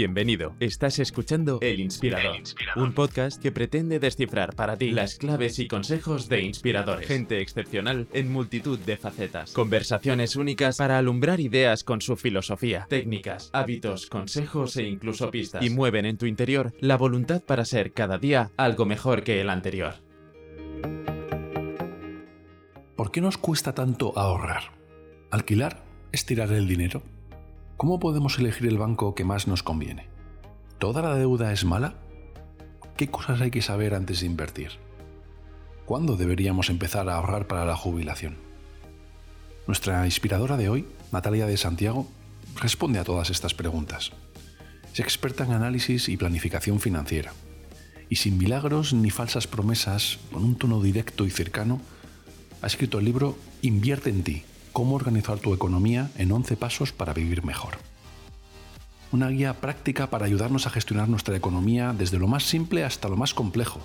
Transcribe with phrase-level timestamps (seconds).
[0.00, 0.56] Bienvenido.
[0.60, 2.40] Estás escuchando El Inspirador,
[2.76, 7.06] un podcast que pretende descifrar para ti las claves y consejos de inspiradores.
[7.06, 9.52] Gente excepcional en multitud de facetas.
[9.52, 15.62] Conversaciones únicas para alumbrar ideas con su filosofía, técnicas, hábitos, consejos e incluso pistas.
[15.62, 19.50] Y mueven en tu interior la voluntad para ser cada día algo mejor que el
[19.50, 19.96] anterior.
[22.96, 24.62] ¿Por qué nos cuesta tanto ahorrar?
[25.30, 27.02] ¿Alquilar es tirar el dinero?
[27.80, 30.06] ¿Cómo podemos elegir el banco que más nos conviene?
[30.78, 31.94] ¿Toda la deuda es mala?
[32.94, 34.72] ¿Qué cosas hay que saber antes de invertir?
[35.86, 38.36] ¿Cuándo deberíamos empezar a ahorrar para la jubilación?
[39.66, 42.06] Nuestra inspiradora de hoy, Natalia de Santiago,
[42.56, 44.12] responde a todas estas preguntas.
[44.92, 47.32] Es experta en análisis y planificación financiera.
[48.10, 51.80] Y sin milagros ni falsas promesas, con un tono directo y cercano,
[52.60, 57.12] ha escrito el libro Invierte en ti, cómo organizar tu economía en 11 pasos para
[57.12, 57.78] vivir mejor.
[59.12, 63.16] Una guía práctica para ayudarnos a gestionar nuestra economía desde lo más simple hasta lo
[63.16, 63.80] más complejo,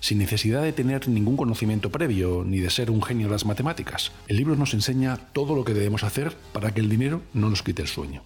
[0.00, 4.12] sin necesidad de tener ningún conocimiento previo ni de ser un genio de las matemáticas.
[4.26, 7.62] El libro nos enseña todo lo que debemos hacer para que el dinero no nos
[7.62, 8.22] quite el sueño.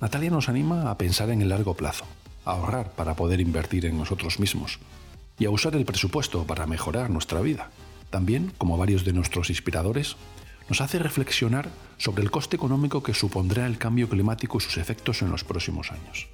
[0.00, 2.04] Natalia nos anima a pensar en el largo plazo,
[2.44, 4.80] a ahorrar para poder invertir en nosotros mismos
[5.38, 7.70] y a usar el presupuesto para mejorar nuestra vida.
[8.10, 10.16] También, como varios de nuestros inspiradores,
[10.70, 11.68] nos hace reflexionar
[11.98, 15.90] sobre el coste económico que supondrá el cambio climático y sus efectos en los próximos
[15.90, 16.28] años.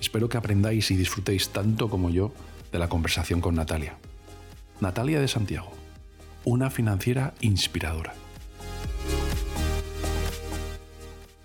[0.00, 2.32] Espero que aprendáis y disfrutéis tanto como yo
[2.72, 3.98] de la conversación con Natalia.
[4.80, 5.70] Natalia de Santiago,
[6.44, 8.14] una financiera inspiradora.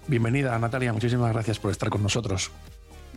[0.08, 2.50] Bienvenida Natalia, muchísimas gracias por estar con nosotros.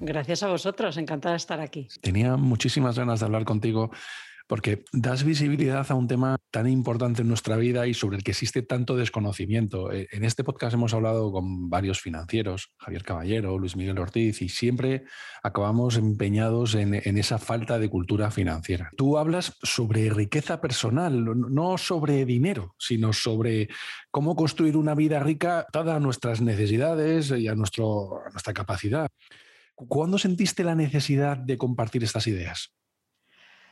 [0.01, 1.87] Gracias a vosotros, encantada de estar aquí.
[2.01, 3.93] Tenía muchísimas ganas de hablar contigo
[4.47, 8.31] porque das visibilidad a un tema tan importante en nuestra vida y sobre el que
[8.31, 9.93] existe tanto desconocimiento.
[9.93, 14.49] Eh, en este podcast hemos hablado con varios financieros, Javier Caballero, Luis Miguel Ortiz, y
[14.49, 15.05] siempre
[15.43, 18.91] acabamos empeñados en, esa falta de cultura financiera.
[18.97, 23.69] Tú hablas sobre riqueza personal, no sobre dinero, sino sobre
[24.11, 29.11] cómo construir una vida rica dada a nuestras necesidades y a, nuestra capacidad.
[29.75, 32.77] ¿Cuándo sentiste la necesidad de compartir estas ideas?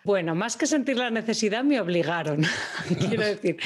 [0.04, 2.44] Bueno, más que sentir la necesidad, me obligaron,
[3.08, 3.56] quiero decir.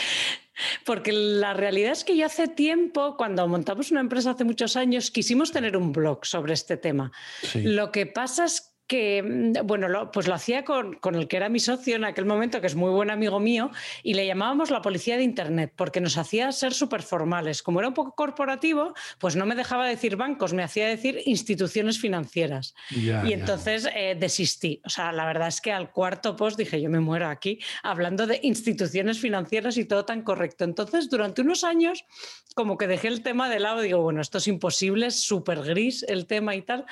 [0.84, 5.10] Porque la realidad es que yo hace tiempo, cuando montamos una empresa hace muchos años,
[5.10, 7.12] quisimos tener un blog sobre este tema.
[7.54, 11.48] Lo que pasa es que, mm, bueno, pues lo hacía con, con, el que era
[11.48, 13.70] mi socio en aquel momento, que es muy buen amigo mío,
[14.02, 17.62] y le llamábamos la policía de Internet, porque nos hacía ser súper formales.
[17.62, 22.00] Como era un poco corporativo, pues no me dejaba decir bancos, me hacía decir instituciones
[22.00, 22.74] financieras.
[22.90, 24.80] y entonces eh, desistí.
[24.84, 28.26] O sea, la verdad es que al cuarto post dije, yo me muero aquí, hablando
[28.26, 30.64] de instituciones financieras y todo tan correcto.
[30.64, 32.06] Entonces, durante unos años,
[32.54, 36.04] como que dejé el tema de lado, digo, bueno, esto es imposible, es súper gris
[36.08, 36.86] el tema y tal.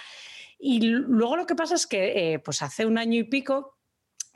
[0.59, 3.76] Y luego lo que pasa es que eh, pues hace un año y pico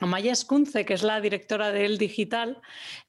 [0.01, 2.59] Amaya Escunce, que es la directora de El Digital,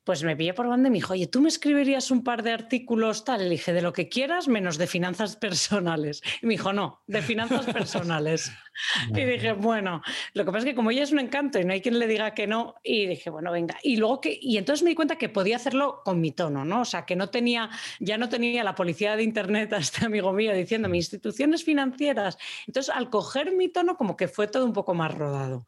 [0.04, 2.52] pues me pillé por banda y me dijo, oye, ¿tú me escribirías un par de
[2.52, 3.44] artículos tal?
[3.44, 6.22] Le dije, de lo que quieras, menos de finanzas personales.
[6.42, 8.52] Y me dijo, no, de finanzas personales.
[9.08, 10.02] y dije, bueno,
[10.34, 12.06] lo que pasa es que como ella es un encanto y no hay quien le
[12.06, 13.78] diga que no, y dije, bueno, venga.
[13.82, 16.82] Y luego que, y entonces me di cuenta que podía hacerlo con mi tono, ¿no?
[16.82, 17.70] O sea, que no tenía,
[18.00, 22.36] ya no tenía la policía de Internet a este amigo mío diciéndome instituciones financieras.
[22.66, 25.66] Entonces, al coger mi tono, como que fue todo un poco más rodado.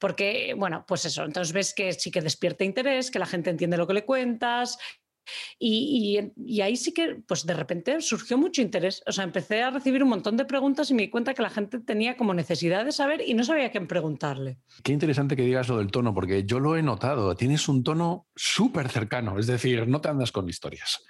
[0.00, 3.76] Porque, bueno, pues eso, entonces ves que sí que despierta interés, que la gente entiende
[3.76, 4.78] lo que le cuentas,
[5.58, 6.18] y,
[6.62, 9.02] ahí sí que, pues de repente surgió mucho interés.
[9.06, 11.50] O sea, empecé a recibir un montón de preguntas y me di cuenta que la
[11.50, 14.58] gente tenía como necesidad de saber y no sabía a quién preguntarle.
[14.82, 17.34] Qué interesante que digas lo del tono, porque yo lo he notado.
[17.36, 21.02] Tienes un tono súper cercano, es decir, no te andas con historias.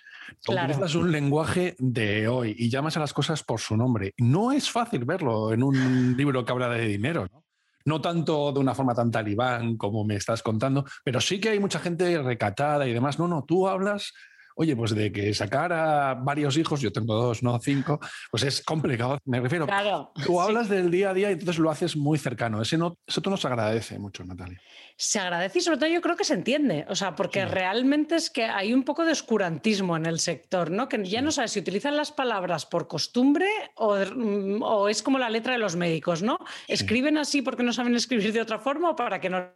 [0.44, 0.68] Claro.
[0.68, 4.14] Utilizas un lenguaje de hoy y llamas a las cosas por su nombre.
[4.18, 7.26] No es fácil verlo en un libro que habla de dinero.
[7.32, 7.44] ¿no?
[7.84, 11.60] No tanto de una forma tan talibán como me estás contando, pero sí que hay
[11.60, 13.18] mucha gente recatada y demás.
[13.18, 14.12] No, no, tú hablas
[14.56, 18.62] oye, pues de que sacar a varios hijos, yo tengo dos, no cinco, pues es
[18.62, 19.18] complicado.
[19.24, 22.60] Me refiero, claro, tú hablas del día a día y entonces lo haces muy cercano.
[22.60, 24.60] Ese no, eso nos agradece mucho, Natalia.
[24.96, 28.30] Se agradece y sobre todo yo creo que se entiende, o sea, porque realmente es
[28.30, 30.88] que hay un poco de oscurantismo en el sector, ¿no?
[30.88, 35.30] Que ya no sabes si utilizan las palabras por costumbre o, o es como la
[35.30, 36.38] letra de los médicos, ¿no?
[36.68, 39.52] Escriben así porque no saben escribir de otra forma o para que no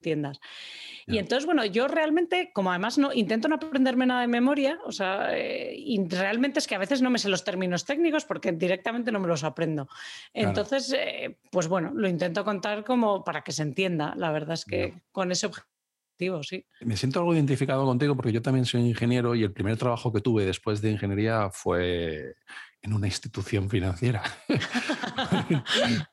[0.00, 0.40] entiendas.
[1.10, 4.92] Y entonces, bueno, yo realmente, como además no intento no aprenderme nada de memoria, o
[4.92, 8.52] sea, eh, y realmente es que a veces no me sé los términos técnicos porque
[8.52, 9.88] directamente no me los aprendo.
[10.32, 14.14] Entonces, eh, pues bueno, lo intento contar como para que se entienda.
[14.16, 16.66] La verdad es que con ese objetivo sí.
[16.80, 20.20] Me siento algo identificado contigo porque yo también soy ingeniero y el primer trabajo que
[20.20, 22.34] tuve después de ingeniería fue
[22.82, 24.22] en una institución financiera.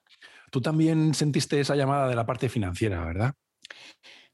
[0.51, 3.33] Tú también sentiste esa llamada de la parte financiera, ¿verdad?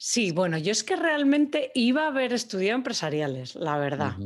[0.05, 4.17] Sí, bueno, yo es que realmente iba a haber estudiado empresariales, la verdad.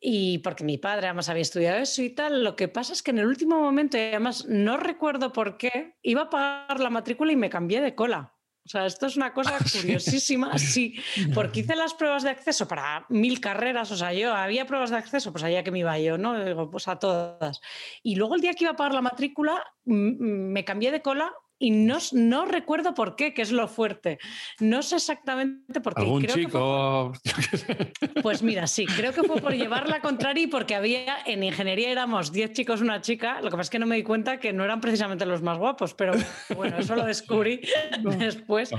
[0.00, 3.10] Y porque mi padre además había estudiado eso y tal, lo que pasa es que
[3.10, 7.30] en el último momento, y además no recuerdo por qué, iba a pagar la matrícula
[7.30, 8.32] y me cambié de cola.
[8.64, 10.98] O sea, esto es una cosa curiosísima, sí,
[11.34, 14.96] porque hice las pruebas de acceso para mil carreras, o sea, yo había pruebas de
[14.96, 16.42] acceso, pues allá que me iba yo, ¿no?
[16.42, 17.60] Digo, pues a todas.
[18.02, 21.70] Y luego el día que iba a pagar la matrícula, me cambié de cola y
[21.70, 24.18] no, no recuerdo por qué, que es lo fuerte.
[24.58, 26.02] No sé exactamente por qué.
[26.02, 27.12] ¿Algún chico?
[28.20, 31.90] Pues mira, sí, creo que fue por llevar la contraria y porque había, en ingeniería
[31.90, 34.52] éramos 10 chicos, una chica, lo que pasa es que no me di cuenta que
[34.52, 36.14] no eran precisamente los más guapos, pero
[36.56, 37.60] bueno, eso lo descubrí
[38.18, 38.72] después.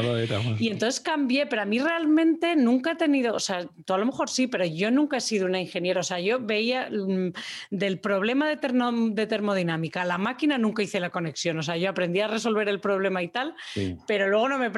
[0.59, 4.05] Y entonces cambié, pero a mí realmente nunca he tenido, o sea, tú a lo
[4.05, 7.31] mejor sí, pero yo nunca he sido una ingeniera, o sea, yo veía mm,
[7.71, 12.19] del problema de, de termodinámica, la máquina nunca hice la conexión, o sea, yo aprendí
[12.19, 13.55] a resolver el problema y tal,
[14.07, 14.71] pero luego no me...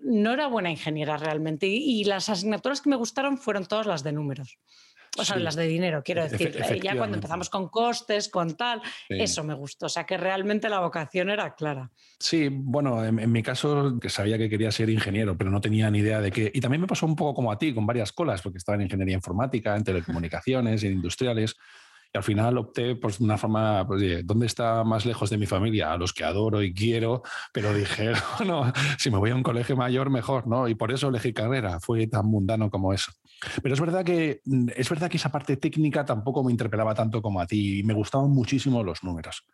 [0.00, 4.12] no era buena ingeniera realmente y, las asignaturas que me gustaron fueron todas las de
[4.12, 4.58] números.
[5.18, 6.54] O sea, las de dinero, quiero decir.
[6.56, 9.86] Eh, ya cuando empezamos con costes, con tal, eso me gustó.
[9.86, 11.90] O sea, que realmente la vocación era clara.
[12.20, 15.90] Sí, bueno, en, en, mi caso, que sabía que quería ser ingeniero, pero no tenía
[15.90, 16.50] ni idea de qué.
[16.52, 18.82] Y también me pasó un poco como a ti, con varias colas, porque estaba en
[18.82, 21.56] ingeniería informática, en telecomunicaciones, en industriales
[22.16, 25.92] al final opté por una forma, pues, ¿dónde está más lejos de mi familia?
[25.92, 27.22] A los que adoro y quiero,
[27.52, 28.12] pero dije,
[28.46, 30.68] no, si me voy a un colegio mayor, mejor, ¿no?
[30.68, 33.12] Y por eso elegí carrera, fue tan mundano como eso.
[33.62, 34.40] Pero es verdad que,
[34.74, 37.94] es verdad que esa parte técnica tampoco me interpelaba tanto como a ti y me
[37.94, 39.44] gustaban muchísimo los números.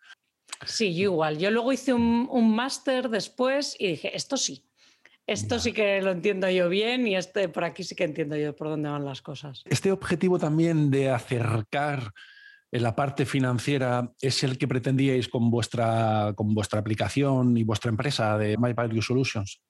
[0.64, 1.38] Sí, yo igual.
[1.38, 4.64] Yo luego hice un, un máster después y dije, esto sí,
[5.26, 8.54] esto sí que lo entiendo yo bien y este por aquí sí que entiendo yo
[8.56, 9.62] por dónde van las cosas.
[9.66, 12.12] Este objetivo también de acercar
[12.72, 17.90] en la parte financiera es el que pretendíais con vuestra, con vuestra aplicación y vuestra
[17.90, 19.60] empresa de My Value Solutions?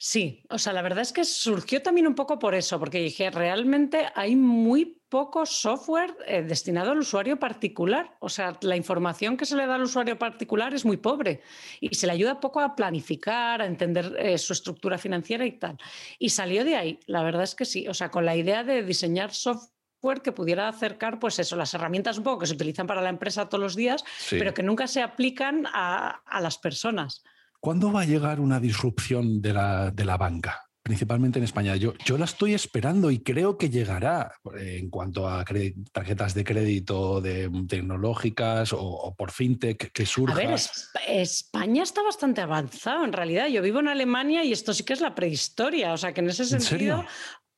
[0.00, 3.30] Sí, o sea, la verdad es que surgió también un poco por eso, porque dije,
[3.30, 8.16] realmente hay muy poco software eh, destinado al usuario particular.
[8.20, 11.40] O sea, la información que se le da al usuario particular es muy pobre
[11.80, 15.76] y se le ayuda poco a planificar, a entender eh, su estructura financiera y tal.
[16.20, 18.84] Y salió de ahí, la verdad es que sí, o sea, con la idea de
[18.84, 19.77] diseñar software
[20.22, 23.48] que pudiera acercar, pues eso, las herramientas un poco que se utilizan para la empresa
[23.48, 27.22] todos los días, pero que nunca se aplican a, las personas.
[27.60, 30.68] ¿Cuándo va a llegar una disrupción de la, de la banca?
[30.88, 31.76] principalmente en España.
[31.76, 35.44] Yo, yo la estoy esperando y creo que llegará en cuanto a
[35.92, 40.34] tarjetas de crédito de, tecnológicas o, por fintech que surja.
[40.34, 40.58] A ver,
[41.06, 43.48] España está bastante avanzado en realidad.
[43.48, 45.92] Yo vivo en Alemania y esto sí que es la prehistoria.
[45.92, 47.04] O sea que en ese sentido,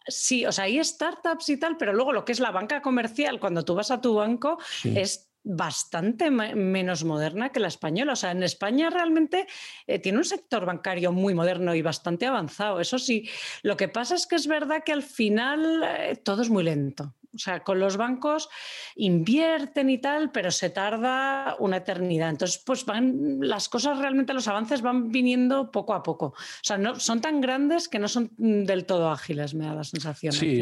[0.07, 3.39] Sí, o sea, hay startups y tal, pero luego lo que es la banca comercial,
[3.39, 8.13] cuando tú vas a tu banco, es bastante menos moderna que la española.
[8.13, 9.47] O sea, en España realmente
[9.87, 12.81] eh, tiene un sector bancario muy moderno y bastante avanzado.
[12.81, 13.29] Eso sí,
[13.63, 17.15] lo que pasa es que es verdad que al final eh, todo es muy lento.
[17.35, 18.49] O sea, con los bancos
[18.97, 22.29] invierten y tal, pero se tarda una eternidad.
[22.29, 26.27] Entonces, pues van, las cosas realmente, los avances van viniendo poco a poco.
[26.27, 29.85] O sea, no, son tan grandes que no son del todo ágiles, me da la
[29.85, 30.33] sensación.
[30.33, 30.61] Sí,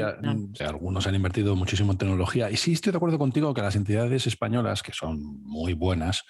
[0.61, 2.51] algunos han invertido muchísimo en tecnología.
[2.51, 6.25] Y sí estoy de acuerdo contigo que las entidades españolas, que son muy buenas,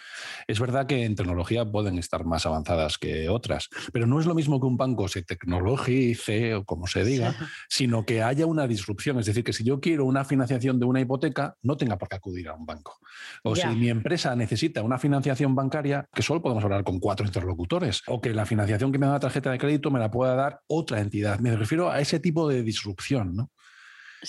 [0.47, 4.35] es verdad que en tecnología pueden estar más avanzadas que otras, pero no es lo
[4.35, 7.35] mismo que un banco se tecnologice o como se diga,
[7.69, 9.19] sino que haya una disrupción.
[9.19, 12.17] Es decir, que si yo quiero una financiación de una hipoteca, no tenga por qué
[12.17, 12.99] acudir a un banco.
[13.43, 18.03] O si mi empresa necesita una financiación bancaria, que solo podemos hablar con cuatro interlocutores,
[18.07, 20.61] o que la financiación que me da la tarjeta de crédito me la pueda dar
[20.69, 21.41] otra entidad.
[21.41, 23.51] Me refiero a ese tipo de disrupción, ¿no?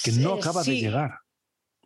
[0.04, 1.20] Que no acaba de llegar.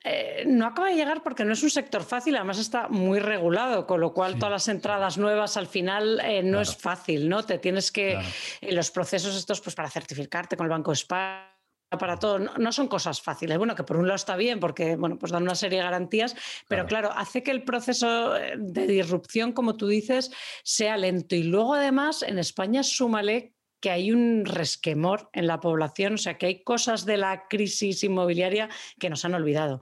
[0.06, 3.88] Eh, no acaba de llegar porque no es un sector fácil, además está muy regulado,
[3.88, 7.44] con lo cual todas las entradas nuevas al final eh, no es fácil, ¿no?
[7.44, 8.20] Te tienes que,
[8.60, 11.53] en los procesos estos, pues para certificarte con el Banco de España
[11.98, 12.40] para todo.
[12.40, 13.58] No, son cosas fáciles.
[13.58, 16.36] Bueno, que por un lado está bien porque bueno, pues dan una serie de garantías,
[16.68, 17.12] pero claro.
[17.16, 20.32] hace que el proceso eh, de disrupción, como tú dices,
[20.64, 21.36] sea lento.
[21.36, 26.38] Y luego además en España súmale que hay un resquemor en la población, o sea,
[26.38, 29.82] que hay cosas de la crisis inmobiliaria que nos han olvidado.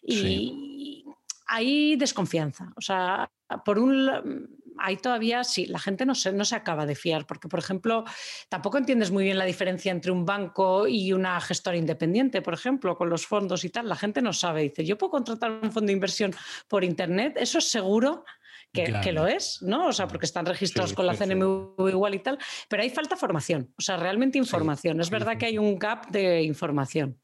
[0.00, 1.04] Y
[1.46, 2.72] hay desconfianza.
[2.76, 3.30] O sea,
[3.62, 7.48] por un ahí todavía sí, la gente no se, no se acaba de fiar, porque,
[7.48, 8.04] por ejemplo,
[8.48, 12.96] tampoco entiendes muy bien la diferencia entre un banco y una gestora independiente, por ejemplo,
[12.96, 13.88] con los fondos y tal.
[13.88, 14.62] La gente no sabe.
[14.62, 16.34] Dice, yo puedo contratar un fondo de inversión
[16.68, 18.24] por Internet, eso es seguro
[18.72, 19.88] que, lo es, ¿no?
[19.88, 23.72] O sea, porque están registrados con la CNMV igual y tal, pero hay falta formación,
[23.78, 25.00] o sea, realmente información.
[25.00, 27.18] es verdad que hay un gap de información.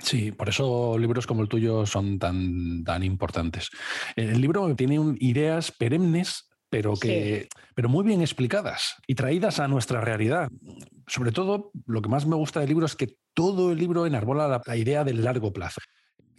[0.00, 3.68] Sí, por eso libros como el tuyo son tan, tan importantes.
[4.14, 10.00] El libro tiene ideas perennes, pero, que, pero muy bien explicadas y traídas a nuestra
[10.00, 10.48] realidad.
[11.06, 14.62] Sobre todo, lo que más me gusta del libro es que todo el libro enarbola
[14.64, 15.80] la idea del largo plazo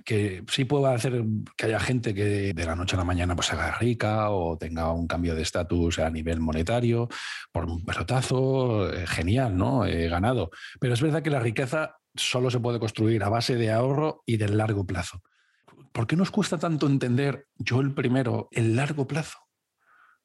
[0.10, 1.24] que sí puede hacer
[1.56, 4.58] que haya gente que de la noche a la mañana pues se haga rica o
[4.58, 7.08] tenga un cambio de estatus a nivel monetario
[7.52, 9.86] por un pelotazo, eh, genial, ¿no?
[9.86, 10.50] He ganado.
[10.80, 14.38] Pero es verdad que la riqueza solo se puede construir a base de ahorro y
[14.38, 15.22] del largo plazo.
[15.92, 19.38] ¿Por qué nos cuesta tanto entender, yo el primero, el largo plazo?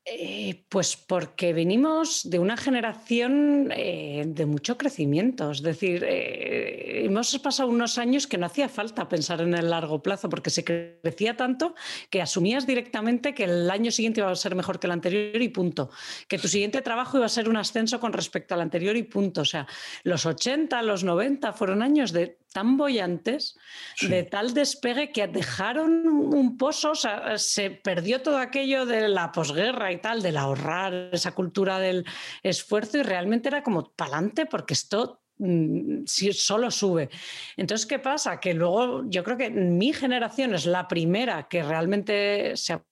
[0.06, 5.50] Eh, pues porque venimos de una generación eh, de mucho crecimiento.
[5.50, 10.02] Es decir, eh, hemos pasado unos años que no hacía falta pensar en el largo
[10.02, 11.74] plazo porque se crecía tanto
[12.10, 15.48] que asumías directamente que el año siguiente iba a ser mejor que el anterior y
[15.48, 15.88] punto.
[16.28, 19.40] Que tu siguiente trabajo iba a ser un ascenso con respecto al anterior y punto.
[19.40, 19.66] O sea,
[20.02, 23.58] los 80, los 90 fueron años de tan bollantes,
[24.00, 29.32] de tal despegue que dejaron un pozo, o sea, se perdió todo aquello de la
[29.32, 32.06] posguerra y tal, del ahorrar, esa cultura del
[32.44, 37.10] esfuerzo y realmente era como pa'lante porque esto mm, solo sube.
[37.56, 38.38] Entonces, ¿qué pasa?
[38.38, 42.84] Que luego yo creo que mi generación es la primera que realmente se ha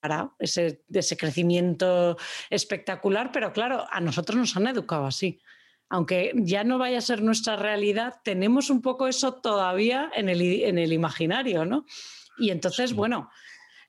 [0.00, 2.16] parado ese, ese crecimiento
[2.48, 5.38] espectacular, pero claro, a nosotros nos han educado así
[5.92, 10.40] aunque ya no vaya a ser nuestra realidad, tenemos un poco eso todavía en el,
[10.40, 11.84] en el imaginario, ¿no?
[12.38, 13.28] Y entonces, bueno,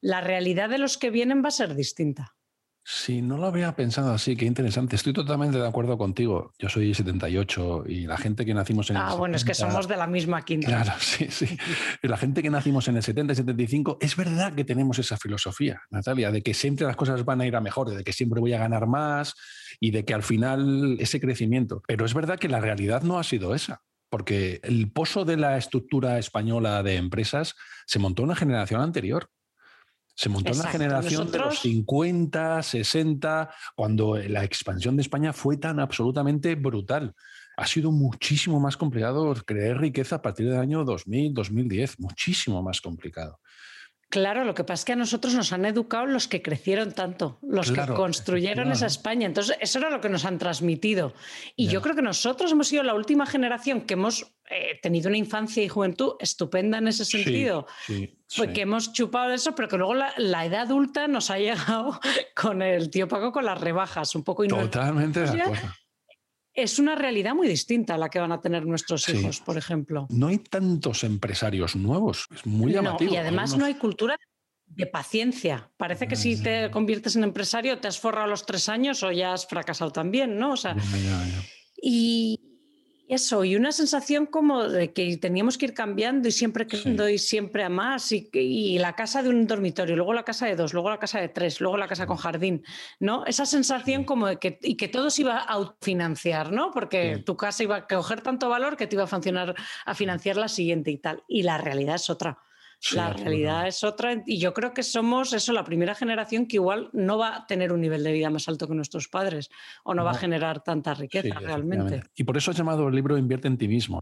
[0.02, 2.36] la realidad de los que vienen va a ser distinta.
[2.86, 4.98] Sí, no lo había pensado así, qué interesante.
[4.98, 6.52] Estoy totalmente de acuerdo contigo.
[6.60, 9.88] Yo soy 78 y la gente que nacimos en el Ah, bueno, es que somos
[9.88, 10.68] de la misma quinta.
[10.68, 11.58] Claro, sí, sí.
[12.02, 15.82] la gente que nacimos en el 70 y 75, es verdad que tenemos esa filosofía,
[15.92, 18.54] Natalia, de que siempre las cosas van a ir a mejor, de que siempre voy
[18.54, 19.34] a ganar más
[19.80, 21.84] y de que al final ese crecimiento.
[21.88, 23.82] Pero es verdad que la realidad no ha sido esa
[24.14, 27.56] porque el pozo de la estructura española de empresas
[27.88, 29.32] se montó en la generación anterior.
[30.16, 35.58] Se montó en la generación de los 50, 60, cuando la expansión de España fue
[35.58, 37.16] tan absolutamente brutal.
[37.58, 42.82] Ha sido muchísimo más complicado crear riqueza a partir del año 2000, 2010, muchísimo más
[42.82, 43.40] complicado.
[44.14, 47.40] Claro, lo que pasa es que a nosotros nos han educado los que crecieron tanto,
[47.42, 49.26] los que construyeron esa España.
[49.26, 51.16] Entonces, eso era lo que nos han transmitido.
[51.56, 55.18] Y yo creo que nosotros hemos sido la última generación que hemos eh, tenido una
[55.18, 57.66] infancia y juventud estupenda en ese sentido.
[57.86, 58.18] Sí,
[58.54, 62.00] que hemos chupado eso, pero que luego la, edad adulta nos ha llegado
[62.36, 65.70] con el tío Paco con las rebajas, un poco Totalmente de acuerdo
[66.54, 70.08] es una realidad muy distinta a la que van a tener nuestros hijos, por ejemplo.
[70.10, 73.12] No hay tantos empresarios nuevos, es muy llamativo.
[73.12, 74.20] y además no hay cultura
[74.66, 75.72] de paciencia.
[75.78, 79.34] Parece que si te conviertes en empresario te has forrado los tres años o ya
[79.34, 80.54] has fracasado también, ¿no?
[80.54, 80.76] O sea,
[81.82, 82.53] y
[83.08, 87.18] eso, y una sensación como de que teníamos que ir cambiando y siempre creciendo y
[87.18, 90.90] siempre a más, y, la casa de un dormitorio, luego la casa de dos, luego
[90.90, 92.64] la casa de tres, luego la casa con jardín,
[93.00, 93.26] ¿no?
[93.26, 96.72] Esa sensación como de que, y que todo se iba a autofinanciar, ¿no?
[96.72, 99.56] Porque tu casa iba a coger tanto valor que te iba a funcionar
[99.86, 101.24] a financiar la siguiente y tal.
[101.28, 102.40] Y la realidad es otra
[102.92, 106.90] la realidad es otra y yo creo que somos eso la primera generación que igual
[106.94, 109.50] no va a tener un nivel de vida más alto que nuestros padres
[109.84, 112.04] o no, va a generar tanta riqueza realmente.
[112.16, 114.02] Y por eso has llamado el libro Invierte en ti mismo.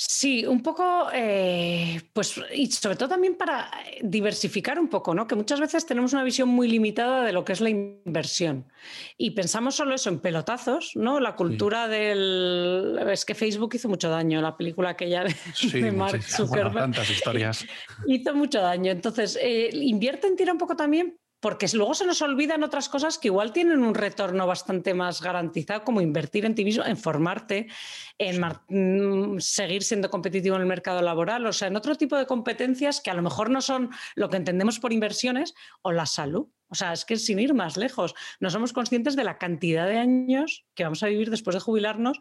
[0.00, 3.68] Sí, un poco, eh, pues, y sobre todo también para
[4.00, 5.26] diversificar un poco, ¿no?
[5.26, 8.64] Que muchas veces tenemos una visión muy limitada de lo que es la inversión.
[9.16, 11.18] Y pensamos solo eso en pelotazos, ¿no?
[11.18, 12.96] La cultura del.
[13.10, 15.34] Es que Facebook hizo mucho daño, la película aquella de,
[15.80, 16.74] de Mark Zuckerberg.
[16.74, 17.66] tantas historias.
[18.06, 18.92] hizo mucho daño.
[18.92, 23.18] Entonces, eh, invierte en tira un poco también porque luego se nos olvidan otras cosas
[23.18, 27.68] que igual tienen un retorno bastante más garantizado, como invertir en ti mismo, en formarte,
[28.18, 32.26] en mm, seguir siendo competitivo en el mercado laboral, o sea, en otro tipo de
[32.26, 36.48] competencias que a lo mejor no son lo que entendemos por inversiones o la salud.
[36.70, 39.98] O sea, es que sin ir más lejos, no somos conscientes de la cantidad de
[39.98, 42.18] años que vamos a vivir después de jubilarnos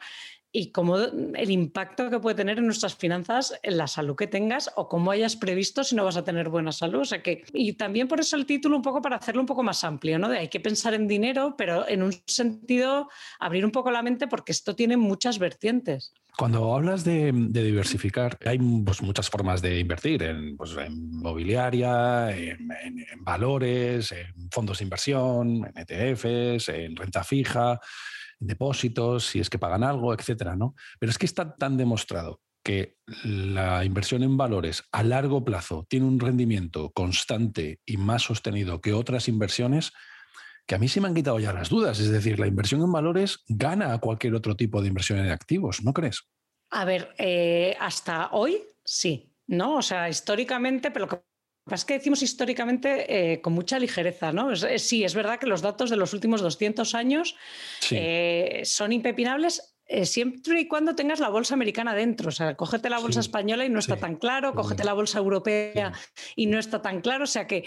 [0.52, 4.72] y cómo el impacto que puede tener en nuestras finanzas, en la salud que tengas
[4.76, 7.02] o cómo hayas previsto si no vas a tener buena salud.
[7.02, 9.64] O sea que, y también por eso el título un poco para hacerlo un poco
[9.64, 10.30] más amplio, ¿no?
[10.30, 14.28] De hay que pensar en dinero, pero en un sentido abrir un poco la mente
[14.28, 16.14] porque esto tiene muchas vertientes.
[16.38, 23.24] Cuando hablas de, diversificar, hay pues, muchas formas de invertir en, pues, mobiliaria, en, en,
[23.24, 27.80] valores, en fondos de inversión, en ETFs, en renta fija
[28.40, 30.76] depósitos, si es que pagan algo, etcétera, ¿no?
[31.00, 36.06] Pero es que está tan demostrado que la inversión en valores a largo plazo tiene
[36.06, 39.94] un rendimiento constante y más sostenido que otras inversiones,
[40.66, 42.00] que a mí se me han quitado ya las dudas.
[42.00, 45.82] Es decir, la inversión en valores gana a cualquier otro tipo de inversión en activos,
[45.82, 46.24] ¿no crees?
[46.70, 49.78] A ver, eh, hasta hoy sí, ¿no?
[49.78, 51.22] O sea, históricamente, pero lo que
[51.72, 54.56] es que decimos históricamente eh, con mucha ligereza, ¿no?
[54.56, 57.36] sí, es verdad que los datos de los últimos 200 años
[57.92, 62.28] eh, son impepinables siempre y cuando tengas la bolsa americana dentro.
[62.28, 65.94] O sea, cógete la bolsa española y no está tan claro, cógete la bolsa europea
[66.36, 67.24] y no está tan claro.
[67.24, 67.64] O sea que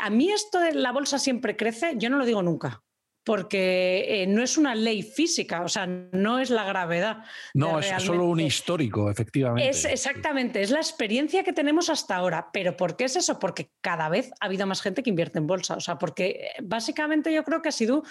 [0.00, 2.82] a mí esto de la bolsa siempre crece, yo no lo digo nunca
[3.28, 7.18] porque eh, no es una ley física, o sea, no es la gravedad.
[7.52, 9.68] No, es solo un histórico, efectivamente.
[9.68, 12.48] Es exactamente, es la experiencia que tenemos hasta ahora.
[12.54, 13.38] Pero ¿por qué es eso?
[13.38, 15.74] Porque cada vez ha habido más gente que invierte en bolsa.
[15.74, 18.02] O sea, porque eh, básicamente yo creo que ha sido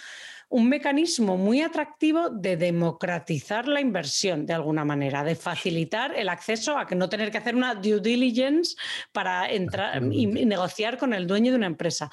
[0.50, 6.78] un mecanismo muy atractivo de democratizar la inversión de alguna manera, de facilitar el acceso
[6.78, 8.76] a que no tener que hacer una due diligence
[9.12, 12.08] para entrar y negociar con el dueño de una empresa.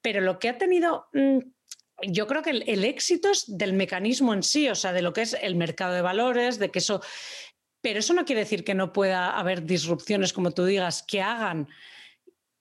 [0.00, 1.38] Pero lo que ha tenido mm,
[2.02, 5.22] yo creo que el, éxito es del mecanismo en sí, o sea, de lo que
[5.22, 7.00] es el mercado de valores, de que eso...
[7.80, 11.68] Pero eso no quiere decir que no pueda haber disrupciones, como tú digas, que hagan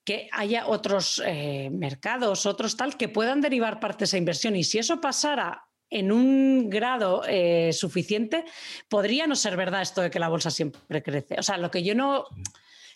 [0.06, 4.56] que haya otros eh, mercados, otros tal, que puedan derivar parte de esa inversión.
[4.56, 8.46] Y si eso pasara en un grado eh, suficiente,
[8.88, 11.36] podría no ser verdad esto de que la bolsa siempre crece.
[11.40, 12.26] O sea, lo que yo no...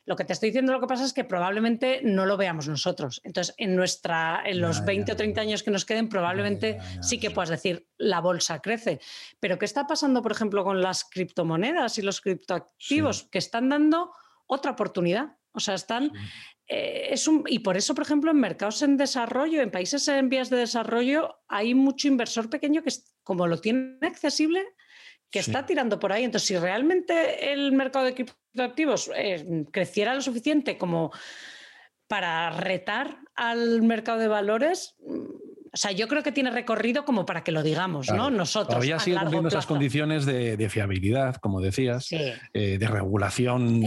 [0.06, 3.22] Lo que te estoy diciendo, lo que pasa es que probablemente no lo veamos nosotros.
[3.24, 7.32] Entonces, en, nuestra, en los 20 o 30 años que nos queden, probablemente sí que
[7.32, 9.00] puedas decir, la bolsa crece.
[9.40, 13.28] Pero ¿qué está pasando, por ejemplo, con las criptomonedas y los criptoactivos?
[13.32, 14.12] Que están dando
[14.48, 15.38] otra oportunidad.
[15.52, 16.12] O sea, están...
[16.68, 20.30] Eh, es un, y por eso, por ejemplo, en mercados en desarrollo, en países en
[20.30, 22.92] vías de desarrollo, hay mucho inversor pequeño que,
[23.24, 24.64] como lo tiene accesible,
[25.32, 26.24] que está tirando por ahí.
[26.24, 31.12] Entonces, si realmente el mercado de criptoactivos eh, creciera lo suficiente como
[32.08, 37.26] para retar al mercado de valores, mm, o sea, yo creo que tiene recorrido como
[37.26, 38.32] para que lo digamos, ¿no?
[38.32, 38.70] Nosotros.
[38.70, 43.84] Todavía sigue cumpliendo esas condiciones de, fiabilidad, como decías, eh, de regulación,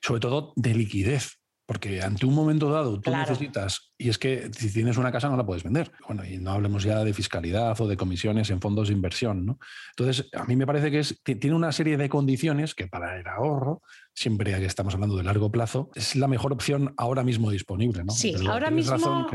[0.00, 1.40] sobre todo de liquidez.
[1.66, 5.36] Porque ante un momento dado tú necesitas, y es que si tienes una casa no
[5.36, 5.90] la puedes vender.
[6.06, 9.58] Bueno, y no hablemos ya de fiscalidad o de comisiones en fondos de inversión, ¿no?
[9.90, 13.26] Entonces, a mí me parece que es, tiene una serie de condiciones que para el
[13.26, 13.82] ahorro
[14.16, 18.02] siempre que estamos hablando de largo plazo, es la mejor opción ahora mismo disponible.
[18.02, 18.12] ¿no?
[18.12, 19.28] Sí, ahora mismo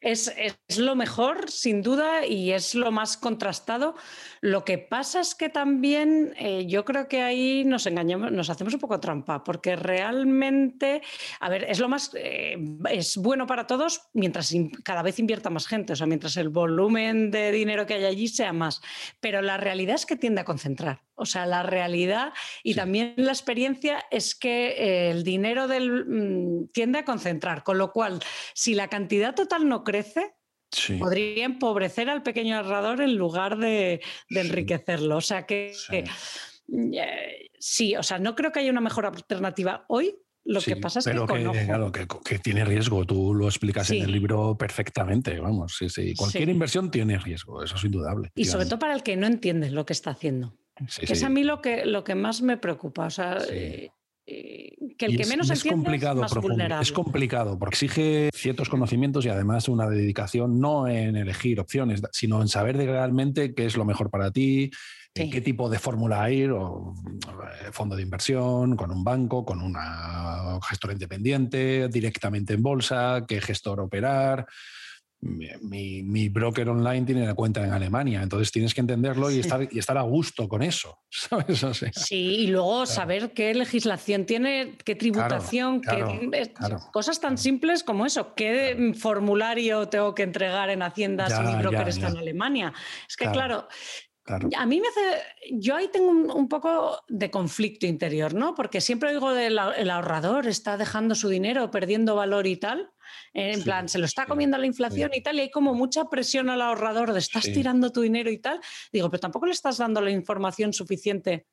[0.00, 0.32] Es,
[0.78, 3.96] lo mejor, sin duda, y es lo más contrastado.
[4.40, 8.72] Lo que pasa es que también eh, yo creo que ahí nos engañamos, nos hacemos
[8.74, 11.02] un poco trampa, porque realmente,
[11.40, 12.56] a ver, es lo más, eh,
[12.90, 14.54] es bueno para todos mientras
[14.84, 18.28] cada vez invierta más gente, o sea, mientras el volumen de dinero que hay allí
[18.28, 18.80] sea más.
[19.20, 21.02] Pero la realidad es que tiende a concentrar.
[21.14, 22.32] O sea, la realidad
[22.62, 27.92] y también la experiencia es que el dinero del, mm, tiende a concentrar, con lo
[27.92, 28.20] cual,
[28.54, 30.34] si la cantidad total no crece,
[30.98, 35.16] podría empobrecer al pequeño ahorrador en lugar de, enriquecerlo.
[35.16, 36.04] O sea que eh,
[37.58, 37.96] sí.
[37.96, 41.12] o sea, no creo que haya una mejor alternativa hoy lo que pasa es que,
[41.12, 46.14] que, que, tiene riesgo, tú lo explicas en el libro perfectamente, vamos, sí, sí.
[46.16, 48.32] Cualquier inversión tiene riesgo, eso es indudable.
[48.34, 50.56] Y sobre todo para el que no entiende lo que está haciendo
[51.00, 53.06] es a mí lo que, lo que más me preocupa.
[53.06, 53.90] O sea, eh,
[54.98, 56.82] que el que menos es complicado, es más vulnerable.
[56.82, 62.42] Es complicado porque exige ciertos conocimientos y además una dedicación no en elegir opciones, sino
[62.42, 64.70] en saber realmente qué es lo mejor para ti,
[65.14, 66.94] en qué tipo de fórmula ir, o
[67.66, 73.40] eh, fondo de inversión, con un banco, con una gestora independiente, directamente en bolsa, qué
[73.40, 74.46] gestor operar
[75.22, 79.78] mi, broker online tiene una cuenta en Alemania, entonces tienes que entenderlo y estar, y
[79.78, 80.98] estar a gusto con eso.
[81.92, 86.52] sí, y luego saber qué legislación tiene, qué tributación, qué,
[86.92, 91.88] cosas tan simples como eso, qué formulario tengo que entregar en Hacienda si mi broker
[91.88, 92.72] está en Alemania.
[93.08, 93.68] Es que claro,
[94.26, 95.22] A mí me hace.
[95.52, 98.54] Yo ahí tengo un, poco de conflicto interior, ¿no?
[98.54, 102.92] Porque siempre oigo del el ahorrador está dejando su dinero, perdiendo valor y tal.
[103.34, 106.50] En plan, se lo está comiendo la inflación y tal, y hay como mucha presión
[106.50, 108.60] al ahorrador de estás tirando tu dinero y tal.
[108.92, 111.46] Digo, pero tampoco le estás dando la información suficiente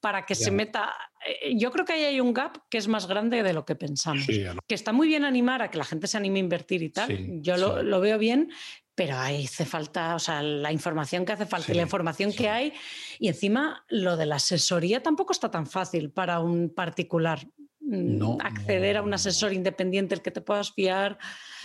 [0.00, 0.92] para que se meta.
[1.26, 3.74] Eh, yo creo que ahí hay un gap que es más grande de lo que
[3.74, 4.26] pensamos.
[4.26, 7.40] Que está muy bien animar a que la gente se anime a invertir y tal.
[7.40, 8.50] Yo lo, lo, veo bien,
[8.94, 12.50] pero ahí hace falta, o sea, la información que hace falta y la información que
[12.50, 12.74] hay.
[13.18, 17.40] Y encima, lo de la asesoría tampoco está tan fácil para un particular
[17.84, 21.18] mm, acceder a un asesor independiente el que te puedas fiar.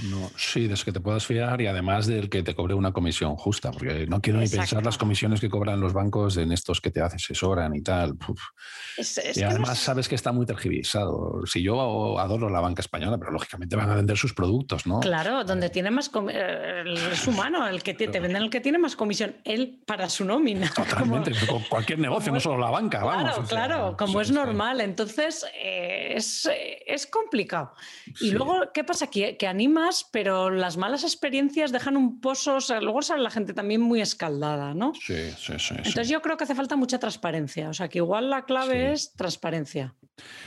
[0.03, 3.35] No, sí, de que te puedas fiar y además del que te cobre una comisión
[3.35, 6.89] justa, porque no quiero ni pensar las comisiones que cobran los bancos en estos que
[6.89, 8.17] te asesoran y tal.
[9.35, 11.45] y además sabes que está muy tergiversado.
[11.45, 15.01] Si yo adoro la banca española, pero lógicamente van a vender sus productos, ¿no?
[15.01, 18.95] Claro, donde tiene más eh, es humano, el que te, venden el que tiene más
[18.95, 20.69] comisión, él para su nómina.
[20.75, 21.33] Totalmente,
[21.69, 24.79] cualquier negocio, no solo la banca, claro, Claro, como es normal.
[24.79, 26.49] Entonces eh, es,
[26.85, 27.73] es, complicado.
[28.21, 29.07] Y luego, ¿qué pasa?
[29.07, 33.29] Que, que anima pero las malas experiencias dejan un pozo, o sea, luego sale la
[33.29, 34.93] gente también muy escaldada, ¿no?
[34.93, 35.75] Sí, sí, sí.
[35.77, 39.13] Entonces yo creo que hace falta mucha transparencia, o sea, que igual la clave es
[39.13, 39.95] transparencia.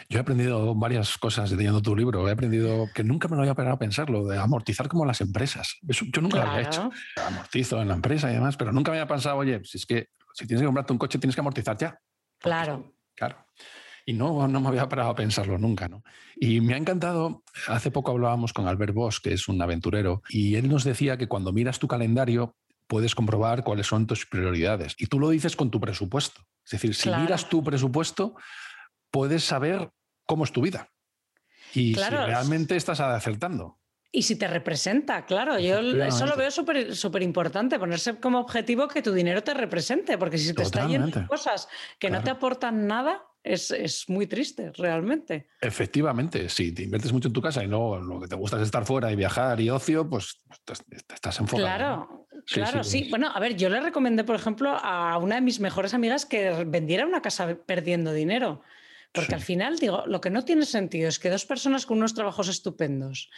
[0.09, 3.55] Yo he aprendido varias cosas leyendo tu libro, he aprendido que nunca me lo había
[3.55, 5.79] parado a pensarlo, de amortizar como las empresas.
[5.83, 6.91] yo nunca lo había hecho.
[7.27, 10.09] Amortizo en la empresa y demás, pero nunca me había pensado, oye, si es que
[10.35, 11.99] si tienes que comprarte un coche tienes que amortizar ya.
[12.39, 12.95] Claro.
[13.15, 13.47] Claro.
[14.05, 16.03] Y no, no me había parado a pensarlo nunca, ¿no?
[16.37, 20.57] Y me ha encantado, hace poco hablábamos con Albert Bosch, que es un aventurero, y
[20.57, 22.57] él nos decía que cuando miras tu calendario
[22.88, 24.95] puedes comprobar cuáles son tus prioridades.
[24.99, 26.43] Y tú lo dices con tu presupuesto.
[26.65, 28.35] Es decir, si miras tu presupuesto,
[29.11, 29.91] puedes saber
[30.27, 30.91] cómo es tu vida.
[31.73, 33.79] Y si realmente estás acertando.
[34.15, 39.01] Y si te representa, claro, yo eso lo veo súper importante, ponerse como objetivo que
[39.01, 41.67] tu dinero te represente, porque si te está yendo cosas
[41.99, 45.49] que no te aportan nada, es, muy triste, realmente.
[45.61, 48.63] Efectivamente, si te inviertes mucho en tu casa y no lo que te gusta es
[48.63, 50.75] estar fuera y viajar y ocio, pues te,
[51.15, 51.67] estás enfocado.
[51.67, 55.61] Claro, claro, sí, Bueno, a ver, yo le recomendé, por ejemplo, a una de mis
[55.61, 58.63] mejores amigas que vendiera una casa perdiendo dinero.
[59.12, 62.14] Porque al final, digo, lo que no tiene sentido es que dos personas con unos
[62.14, 63.31] trabajos estupendos,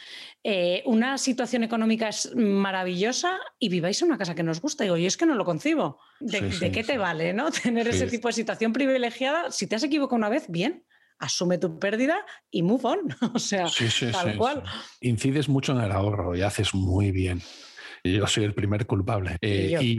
[0.44, 4.84] eh, una situación económica es maravillosa y viváis en una casa que nos gusta.
[4.84, 5.98] Digo, yo es que no lo concibo.
[6.20, 7.50] ¿De, qué te vale ¿no?
[7.62, 9.50] tener ese tipo de situación privilegiada?
[9.50, 10.84] Si te has equivocado una vez, bien,
[11.18, 13.16] asume tu pérdida y move on.
[13.34, 13.66] O sea,
[14.12, 14.62] tal cual.
[15.00, 17.42] Incides mucho en el ahorro y haces muy bien
[18.04, 19.38] yo soy el primer culpable.
[19.40, 19.78] Eh,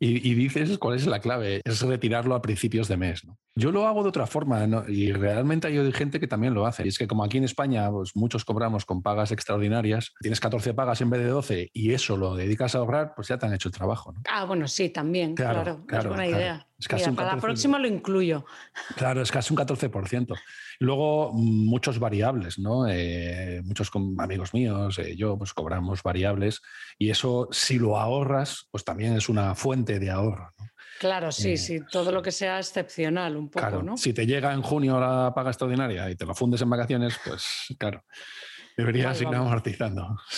[0.00, 3.22] y, dices cuál es la clave, es retirarlo a principios de mes.
[3.54, 6.84] Yo lo hago de otra forma y realmente hay gente que también lo hace.
[6.84, 10.74] Y es que como aquí en España pues, muchos cobramos con pagas extraordinarias, tienes 14
[10.74, 13.54] pagas en vez de 12 y eso lo dedicas a ahorrar, pues ya te han
[13.54, 14.14] hecho el trabajo.
[14.30, 16.66] Ah, bueno, sí, también, claro, es buena idea.
[17.16, 18.44] para la próxima lo incluyo.
[18.96, 20.36] Claro, es casi un 14%.
[20.80, 22.86] Luego, muchos variables, ¿no?
[22.88, 26.62] Eh, muchos amigos míos, eh, yo, pues cobramos variables
[26.98, 30.54] y eso, si lo ahorras, pues también es una fuente de ahorro.
[31.00, 33.96] Claro, sí, eh, sí, todo lo que sea excepcional, un poco, claro, ¿no?
[33.96, 37.74] Si te llega en junio la paga extraordinaria y te lo fundes en vacaciones, pues
[37.78, 38.04] claro.
[38.78, 40.16] Deberías ir amortizando.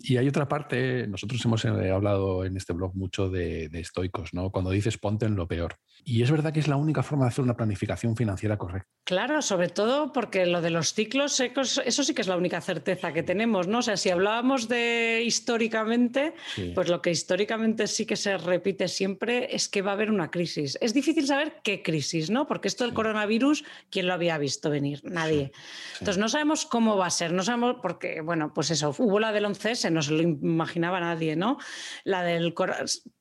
[0.00, 4.50] Y hay otra parte, nosotros hemos eh, hablado en este blog mucho de, estoicos, ¿no?
[4.50, 5.76] Cuando dices ponte en lo peor.
[6.04, 8.88] Y es verdad que es la única forma de hacer una planificación financiera correcta.
[9.04, 12.60] Claro, sobre todo porque lo de los ciclos secos, eso sí que es la única
[12.60, 13.78] certeza que tenemos, ¿no?
[13.78, 16.34] O sea, si hablábamos de históricamente,
[16.74, 20.30] pues lo que históricamente sí que se repite siempre es que va a haber una
[20.30, 20.78] crisis.
[20.80, 22.46] Es difícil saber qué crisis, ¿no?
[22.46, 25.00] Porque esto del coronavirus, ¿quién lo había visto venir?
[25.04, 25.52] Nadie.
[25.98, 29.32] Entonces no sabemos cómo va a ser no sabemos, porque, bueno, pues eso, hubo la
[29.32, 31.58] del 11S, no se lo imaginaba nadie, ¿no?
[32.04, 32.54] La del.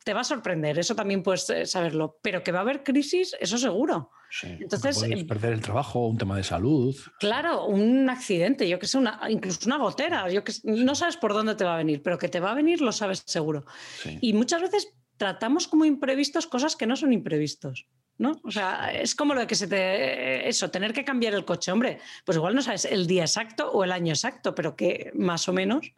[0.04, 3.36] Te va a sorprender, eso también puedes eh, saberlo, pero que va a haber crisis,
[3.40, 4.12] eso seguro.
[4.44, 5.00] Entonces.
[5.00, 6.96] Puedes em, perder el trabajo, un tema de salud.
[7.20, 11.34] Claro, un accidente, yo que sé, una, incluso una gotera, yo que no sabes por
[11.34, 13.66] dónde te va a venir, pero que te va a venir lo sabes seguro.
[14.22, 17.88] Y muchas veces tratamos como imprevistos cosas que no son imprevistos.
[18.18, 18.40] ¿No?
[18.44, 20.48] O sea, es como lo de que se te.
[20.48, 21.72] Eso, tener que cambiar el coche.
[21.72, 25.48] Hombre, pues igual no sabes el día exacto o el año exacto, pero que más
[25.50, 25.92] o menos.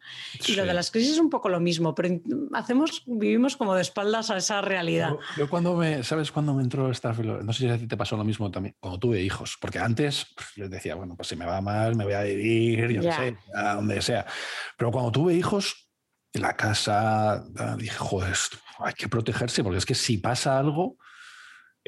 [0.46, 2.20] Y lo de las crisis es un poco lo mismo, pero
[2.54, 5.14] hacemos, vivimos como de espaldas a esa realidad.
[5.36, 6.02] Yo, cuando me.
[6.02, 7.12] ¿Sabes cuándo me entró esta.
[7.12, 10.26] No sé si a ti te pasó lo mismo también, cuando tuve hijos, porque antes
[10.34, 13.12] pues, yo decía, bueno, pues si me va mal, me voy a vivir, yo no
[13.12, 14.26] sé, a donde sea.
[14.76, 15.88] Pero cuando tuve hijos,
[16.32, 17.44] en la casa,
[17.78, 18.34] dije, joder,
[18.78, 20.96] hay que protegerse, porque es que si pasa algo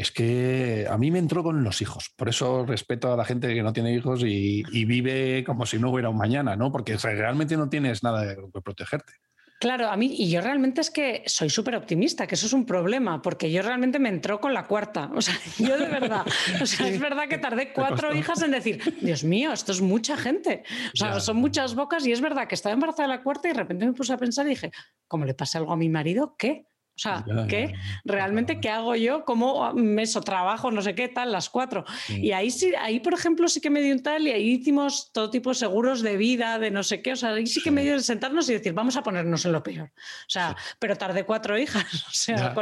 [0.00, 2.10] es que a mí me entró con los hijos.
[2.16, 5.90] Por eso respeto a la gente que no tiene hijos y, vive como si no
[5.90, 6.72] hubiera un mañana, ¿no?
[6.72, 9.12] Porque realmente no tienes nada de protegerte.
[9.60, 12.64] Claro, a mí, y yo realmente es que soy súper optimista, que eso es un
[12.64, 15.10] problema, porque yo realmente me entró con la cuarta.
[15.14, 16.24] O sea, yo de verdad,
[16.62, 20.16] o sea, es verdad que tardé cuatro hijas en decir, Dios mío, esto es mucha
[20.16, 20.64] gente.
[20.94, 23.52] O sea, son muchas bocas y es verdad que estaba embarazada de la cuarta y
[23.52, 24.72] de repente me puse a pensar y dije,
[25.06, 26.36] ¿cómo le pasa algo a mi marido?
[26.38, 26.64] ¿Qué?
[27.00, 27.72] O sea, ¿qué?
[28.04, 29.24] ¿Realmente qué hago yo?
[29.24, 30.70] ¿Cómo meso trabajo?
[30.70, 31.86] No sé qué, tal, las cuatro.
[32.10, 35.10] Y ahí sí, ahí, por ejemplo, sí que me dio un tal y ahí hicimos
[35.10, 37.12] todo tipo de seguros de vida, de no sé qué.
[37.12, 39.52] O sea, ahí sí que me dio de sentarnos y decir, vamos a ponernos en
[39.52, 39.88] lo peor.
[39.88, 41.86] O sea, pero tardé cuatro hijas.
[42.10, 42.54] O sea,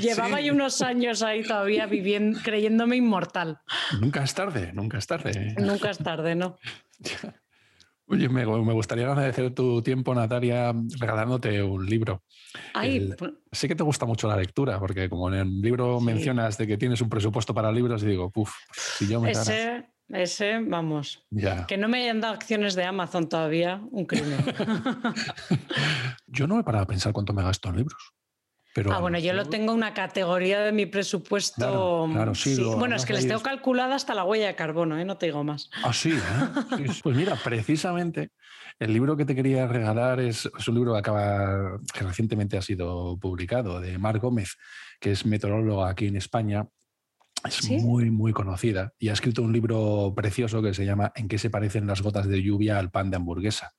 [0.00, 3.58] llevaba yo unos años ahí todavía viviendo, creyéndome inmortal.
[4.00, 5.54] Nunca es tarde, nunca es tarde.
[5.58, 6.56] Nunca es tarde, ¿no?
[8.12, 12.22] Oye, me, gustaría agradecer tu tiempo, Natalia, regalándote un libro.
[13.18, 16.66] Pues sé que te gusta mucho la lectura, porque como en el libro mencionas de
[16.66, 21.26] que tienes un presupuesto para libros, y digo, puff, si yo me ese, ese, vamos.
[21.66, 24.38] Que no me hayan dado acciones de Amazon todavía, un crimen.
[26.26, 28.14] yo no me he parado a pensar cuánto me gasto en libros
[28.90, 32.08] ah, bueno, yo lo tengo una categoría de mi presupuesto.
[32.12, 35.04] Claro, sí, bueno, es que les tengo calculada hasta la huella de carbono, ¿eh?
[35.04, 35.70] no te digo más.
[35.82, 36.86] Ah, sí, ¿eh?
[37.02, 38.30] Pues mira, precisamente
[38.78, 43.16] el libro que te quería regalar es, un libro que, acaba, que recientemente ha sido
[43.18, 44.56] publicado, de Mar Gómez,
[45.00, 46.66] que es meteoróloga aquí en España.
[47.44, 51.38] Es muy, muy conocida y ha escrito un libro precioso que se llama ¿En qué
[51.38, 53.72] se parecen las gotas de lluvia al pan de hamburguesa?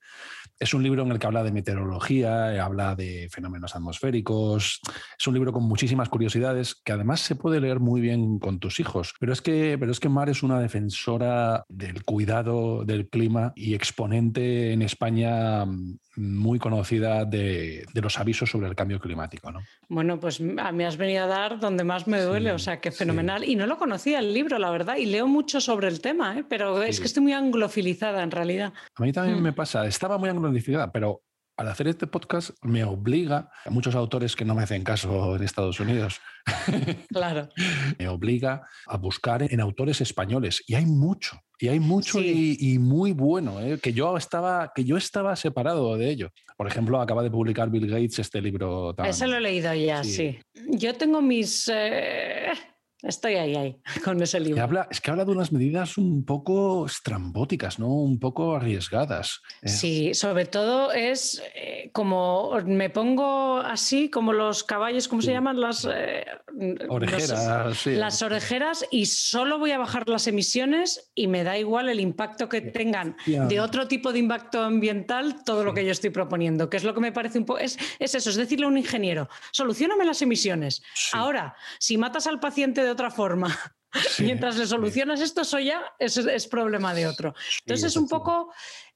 [0.59, 4.81] Es un libro en el que habla de meteorología, habla de fenómenos atmosféricos.
[5.17, 8.79] Es un libro con muchísimas curiosidades que además se puede leer muy bien con tus
[8.79, 9.13] hijos.
[9.19, 13.73] Pero es que, pero es que Mar es una defensora del cuidado del clima y
[13.73, 19.51] exponente en España mm, muy conocida de, los avisos sobre el cambio climático.
[19.51, 19.61] ¿no?
[19.89, 22.91] Bueno, pues a mí has venido a dar donde más me duele, o sea, que
[22.91, 23.43] fenomenal.
[23.43, 26.45] Y no lo conocía el libro, la verdad, y leo mucho sobre el tema, ¿eh?
[26.47, 28.73] pero es que estoy muy anglofilizada en realidad.
[28.95, 29.43] A mí también mm.
[29.43, 31.23] me pasa, estaba muy anglofilizada, pero
[31.57, 35.43] al hacer este podcast me obliga, a muchos autores que no me hacen caso en
[35.43, 36.19] Estados Unidos,
[37.09, 37.49] claro.
[37.99, 40.63] me obliga a buscar en autores españoles.
[40.67, 43.79] Y hay mucho, y hay mucho y, muy bueno, ¿eh?
[43.81, 46.29] que, yo estaba, que yo estaba separado de ello.
[46.57, 48.93] Por ejemplo, acaba de publicar Bill Gates este libro.
[48.93, 49.05] Tan...
[49.05, 50.39] Ese lo he leído ya, sí.
[50.67, 51.71] Yo tengo mis...
[51.73, 52.51] Eh,
[53.03, 54.63] Estoy ahí, ahí, con ese libro.
[54.63, 57.89] Habla, es que habla de unas medidas un poco estrambóticas, ¿no?
[57.89, 59.41] Un poco arriesgadas.
[59.65, 65.59] Sí, sobre todo es eh, como me pongo así, como los caballos, ¿cómo se llaman?
[65.59, 66.25] Las eh,
[66.87, 67.77] orejeras.
[67.77, 67.95] sí.
[67.95, 72.47] Las orejeras y solo voy a bajar las emisiones y me da igual el impacto
[72.47, 76.77] que tengan de otro tipo de impacto ambiental, todo lo que yo estoy proponiendo, que
[76.77, 77.59] es lo que me parece un poco...
[77.59, 80.81] Es, es eso, es decirle a un ingeniero, solucioname las emisiones.
[81.11, 83.55] Ahora, si matas al paciente de otra forma.
[84.19, 87.33] Mientras le solucionas esto, eso ya es, problema de otro.
[87.65, 88.51] Entonces es un poco...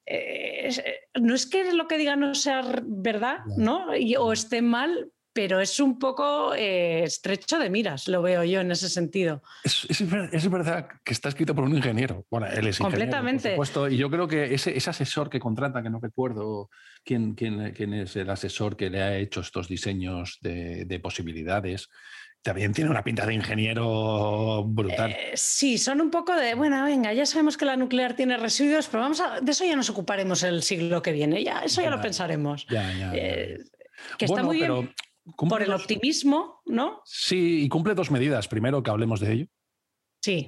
[0.06, 3.88] Eh, eh, no es que lo que diga no sea verdad, ¿no?
[4.20, 8.72] o esté mal, pero es un poco eh, estrecho de miras, lo veo yo en
[8.72, 9.44] ese sentido.
[9.64, 12.26] Es, es, verdad que está escrito por un ingeniero.
[12.32, 13.56] Bueno, él es Completamente.
[13.56, 16.72] Ingeniero, y yo creo que ese, ese, asesor que contrata, que no recuerdo
[17.04, 21.88] quién, quién, quién, es el asesor que le ha hecho estos diseños de, de posibilidades,
[22.48, 25.12] también tiene una pinta de ingeniero brutal.
[25.12, 28.88] Eh, sí, son un poco de, bueno, venga, ya sabemos que la nuclear tiene residuos,
[28.88, 31.90] pero vamos a, de eso ya nos ocuparemos el siglo que viene, ya, eso ya,
[31.90, 32.66] lo pensaremos.
[32.72, 33.58] Eh,
[34.18, 34.94] que está muy bien
[35.36, 37.02] por el optimismo, ¿no?
[37.04, 38.48] Sí, y cumple dos medidas.
[38.48, 39.48] Primero, que hablemos de ello.
[40.22, 40.48] Sí.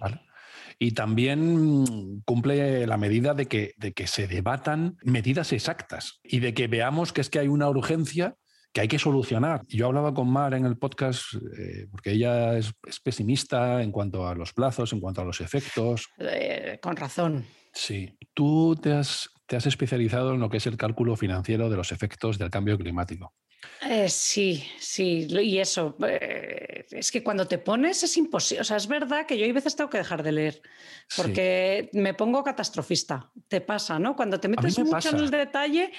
[0.80, 6.54] Y también cumple la medida de que, de que se debatan medidas exactas y de
[6.54, 8.38] que veamos que es que hay una urgencia
[8.74, 9.62] que hay que solucionar.
[9.68, 14.36] Yo hablaba con Mar en el podcast eh, porque ella es, pesimista en cuanto a
[14.36, 16.08] los plazos, en cuanto a los efectos.
[16.20, 17.46] Eh, con razón.
[17.74, 18.18] Sí.
[18.34, 21.92] Tú te has, te has especializado en lo que es el cálculo financiero de los
[21.92, 23.34] efectos del cambio climático.
[23.82, 28.78] Eh, sí, sí, y eso, eh, es que cuando te pones es imposible, o sea,
[28.78, 30.62] es verdad que yo hay veces tengo que dejar de leer,
[31.16, 34.16] porque me pongo catastrofista, te pasa, ¿no?
[34.16, 35.92] Cuando te metes mucho en el detalle,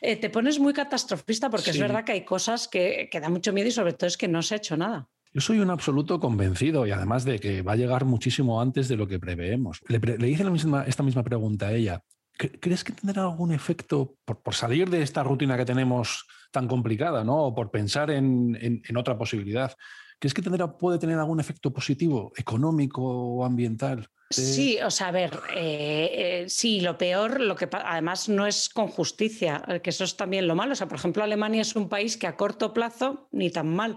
[0.00, 3.52] eh, te pones muy catastrofista, porque es verdad que hay cosas que, que da mucho
[3.52, 5.08] miedo y sobre todo es que no se ha hecho nada.
[5.32, 8.96] Yo soy un absoluto convencido y además de que va a llegar muchísimo antes de
[8.96, 9.80] lo que preveemos.
[9.86, 10.44] Le, hice
[10.86, 12.02] esta misma pregunta a ella.
[12.36, 17.46] ¿Crees que tendrá algún efecto por, salir de esta rutina que tenemos tan complicada, ¿no?
[17.46, 19.72] O por pensar en, en otra posibilidad.
[20.18, 24.08] ¿Crees que tendrá, puede tener algún efecto positivo, económico o ambiental?
[24.30, 28.68] Sí, o sea, a ver, eh, eh, sí, lo peor, lo que además no es
[28.68, 30.72] con justicia, eh, que eso es también lo malo.
[30.72, 33.96] O sea, por ejemplo, Alemania es un país que a corto plazo, ni tan mal,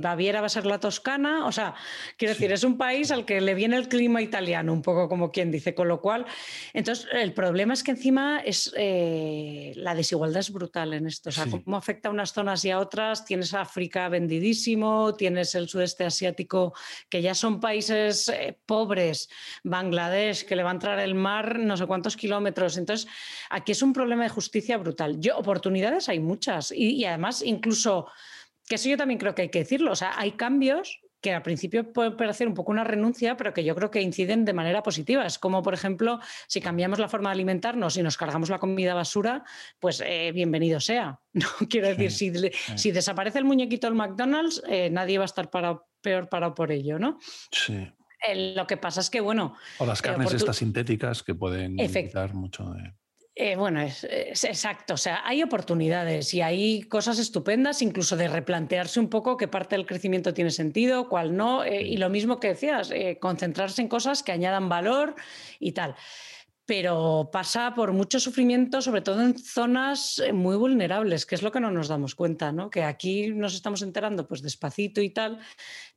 [0.00, 1.74] Baviera va a ser la Toscana, o sea,
[2.16, 5.30] quiero decir, es un país al que le viene el clima italiano, un poco como
[5.30, 6.26] quien dice, con lo cual,
[6.72, 11.46] entonces el problema es que encima es la desigualdad es brutal en esto, o sea,
[11.48, 16.74] cómo afecta a unas zonas y a otras, tienes África vendidísimo, tienes el sudeste asiático,
[17.08, 18.32] que ya son países
[18.66, 19.28] pobres
[19.62, 22.76] Bangladesh, que le va a entrar el mar no sé cuántos kilómetros.
[22.76, 23.08] Entonces,
[23.50, 25.20] aquí es un problema de justicia brutal.
[25.20, 28.06] Yo, oportunidades hay muchas y, además incluso
[28.66, 29.92] Que eso yo también creo que hay que decirlo.
[29.92, 33.64] O sea, hay cambios que al principio pueden parecer un poco una renuncia, pero que
[33.64, 35.24] yo creo que inciden de manera positiva.
[35.24, 38.92] Es como, por ejemplo, si cambiamos la forma de alimentarnos y nos cargamos la comida
[38.92, 39.42] basura,
[39.78, 41.18] pues eh, bienvenido sea.
[41.32, 42.30] No quiero decir, si,
[42.76, 46.70] si, desaparece el muñequito del McDonald's, eh, nadie va a estar para, peor parado por
[46.70, 47.18] ello, ¿no?
[47.50, 47.90] Sí.
[48.34, 49.56] Lo que pasa es que, bueno.
[49.78, 52.92] O las carnes estas sintéticas que pueden afectar mucho de.
[53.36, 54.94] Eh, bueno, es, exacto.
[54.94, 59.74] O sea, hay oportunidades y hay cosas estupendas, incluso de replantearse un poco qué parte
[59.74, 61.64] del crecimiento tiene sentido, cuál no.
[61.64, 65.16] Eh, y lo mismo que decías, eh, concentrarse en cosas que añadan valor
[65.58, 65.96] y tal.
[66.66, 71.60] Pero pasa por mucho sufrimiento, sobre todo en zonas muy vulnerables, que es lo que
[71.60, 72.70] no nos damos cuenta, ¿no?
[72.70, 75.40] Que aquí nos estamos enterando pues despacito y tal,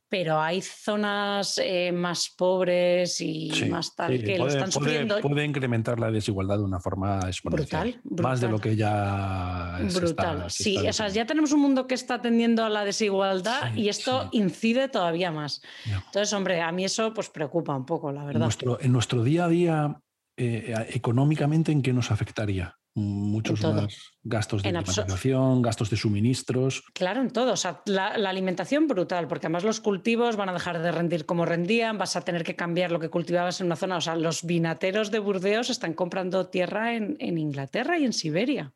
[0.08, 5.20] pero hay zonas eh, más pobres y más tal que lo están sufriendo.
[5.20, 8.00] Puede incrementar la desigualdad de una forma exponencial.
[8.02, 9.78] Brutal, Más de lo que ya.
[9.94, 10.50] Brutal.
[10.50, 14.28] sí, o sea, ya tenemos un mundo que está tendiendo a la desigualdad y esto
[14.32, 15.60] incide todavía más.
[15.84, 18.36] Entonces, hombre, a mí eso pues preocupa un poco, la verdad.
[18.36, 20.00] En nuestro, en nuestro día a día,
[20.38, 22.78] eh, económicamente, ¿en qué nos afectaría?
[22.98, 26.82] muchos más gastos de alimentación, gastos de suministros.
[26.92, 27.52] Claro, en todo.
[27.52, 31.44] O sea, la, alimentación brutal, porque además los cultivos van a dejar de rendir como
[31.44, 33.96] rendían, vas a tener que cambiar lo que cultivabas en una zona.
[33.96, 38.72] O sea, los vinateros de Burdeos están comprando tierra en, en Inglaterra y en Siberia.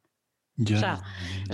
[0.61, 0.65] O,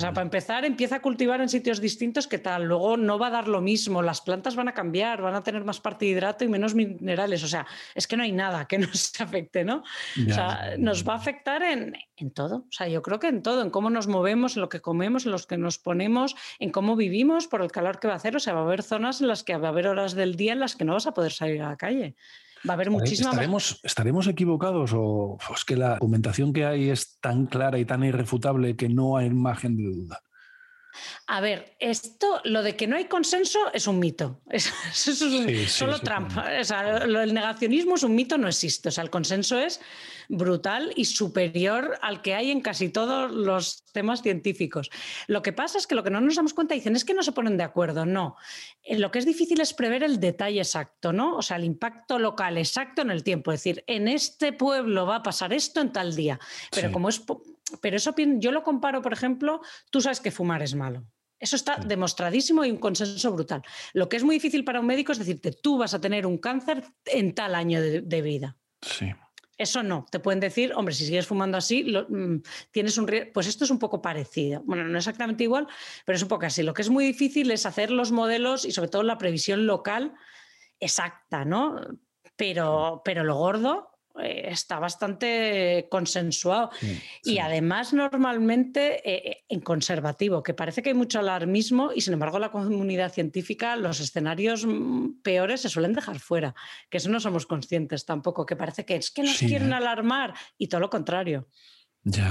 [0.00, 2.64] sea, para empezar, empieza a cultivar en sitios distintos que tal.
[2.64, 4.02] Luego no va a dar lo mismo.
[4.02, 7.44] Las plantas van a cambiar, van a tener más parte de hidrato y menos minerales.
[7.44, 9.84] O sea, es que no hay nada que nos afecte, ¿no?
[10.28, 12.56] o sea, nos va a afectar en, en, todo.
[12.56, 15.26] O sea, yo creo que en todo, en cómo nos movemos, en lo que comemos,
[15.26, 18.34] en los que nos ponemos, en cómo vivimos, por el calor que va a hacer.
[18.34, 20.54] O sea, va a haber zonas en las que va a haber horas del día
[20.54, 22.16] en las que no vas a poder salir a la calle.
[22.66, 23.34] Va a haber muchísimas.
[23.34, 28.04] ¿Estaremos, ¿Estaremos equivocados o es que la documentación que hay es tan clara y tan
[28.04, 30.22] irrefutable que no hay margen de duda?
[31.26, 34.40] A ver, esto, lo de que no hay consenso es un mito.
[34.50, 34.72] Es,
[35.68, 36.32] solo Trump.
[36.46, 38.88] el negacionismo es un mito, no existe.
[38.88, 39.80] O sea, el consenso es
[40.28, 44.90] brutal y superior al que hay en casi todos los temas científicos.
[45.26, 47.22] Lo que pasa es que lo que no nos damos cuenta dicen es que no
[47.22, 48.06] se ponen de acuerdo.
[48.06, 48.36] No.
[48.96, 51.36] Lo que es difícil es prever el detalle exacto, ¿no?
[51.36, 53.52] O sea, el impacto local exacto en el tiempo.
[53.52, 56.38] Es decir, en este pueblo va a pasar esto en tal día.
[56.70, 57.22] Pero como es
[57.80, 61.04] pero eso yo lo comparo, por ejemplo, tú sabes que fumar es malo.
[61.38, 63.62] Eso está demostradísimo y un consenso brutal.
[63.92, 66.38] Lo que es muy difícil para un médico es decirte, tú vas a tener un
[66.38, 68.56] cáncer en tal año de, vida.
[68.82, 69.12] Sí.
[69.58, 70.06] Eso no.
[70.08, 72.36] Te pueden decir, hombre, si sigues fumando así, mm,
[72.70, 73.32] tienes un riesgo.
[73.34, 74.62] Pues esto es un poco parecido.
[74.64, 75.66] Bueno, no exactamente igual,
[76.06, 76.62] pero es un poco así.
[76.62, 80.14] Lo que es muy difícil es hacer los modelos y sobre todo la previsión local
[80.78, 81.80] exacta, ¿no?
[82.36, 86.70] Pero, pero lo gordo eh, está bastante consensuado.
[87.22, 92.14] Y además, normalmente eh, eh, en conservativo, que parece que hay mucho alarmismo y sin
[92.14, 96.54] embargo la comunidad científica, los escenarios mm, peores se suelen dejar fuera,
[96.90, 100.68] que eso no somos conscientes tampoco, que parece que es que nos quieren alarmar y
[100.68, 101.48] todo lo contrario.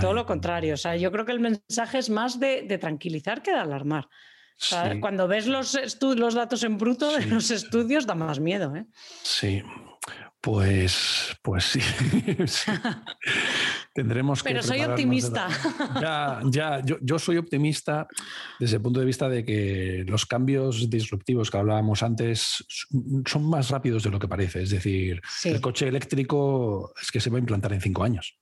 [0.02, 0.74] todo lo contrario.
[0.74, 4.08] O sea, yo creo que el mensaje es más de, tranquilizar que de alarmar.
[5.00, 8.76] Cuando ves los, los datos en bruto de los estudios, da más miedo.
[8.76, 8.86] ¿eh?
[9.24, 9.62] Sí,
[10.42, 11.80] pues, pues sí.
[13.94, 14.50] Tendremos que.
[14.50, 15.48] Pero soy optimista.
[16.00, 18.08] Ya, ya, yo, soy optimista
[18.60, 22.66] desde el punto de vista de que los cambios disruptivos que hablábamos antes
[23.26, 24.62] son más rápidos de lo que parece.
[24.62, 28.38] Es decir, el coche eléctrico es que se va a implantar en cinco años.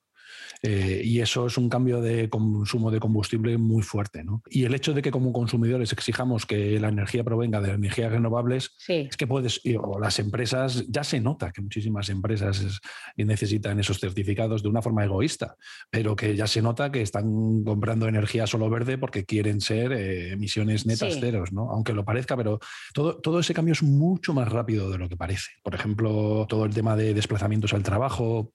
[0.65, 4.23] Eh, y eso es un cambio de consumo de combustible muy fuerte.
[4.23, 4.41] ¿no?
[4.49, 8.71] Y el hecho de que como consumidores exijamos que la energía provenga de energías renovables,
[8.87, 12.79] es que puedes, o las empresas, ya se nota que muchísimas empresas
[13.15, 15.55] necesitan esos certificados de una forma egoísta,
[15.89, 20.31] pero que ya se nota que están comprando energía solo verde porque quieren ser eh,
[20.31, 21.69] emisiones netas ceros, ¿no?
[21.71, 22.59] aunque lo parezca, pero
[22.93, 25.51] todo, todo ese cambio es mucho más rápido de lo que parece.
[25.63, 28.53] Por ejemplo, todo el tema de desplazamientos al trabajo,